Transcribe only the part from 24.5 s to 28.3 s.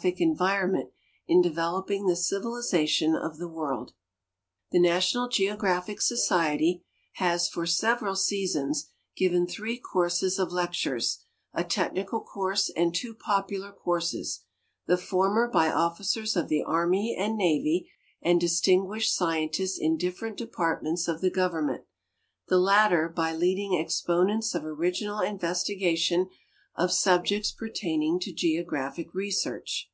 of origi nal investigation of subjects i)ertaining to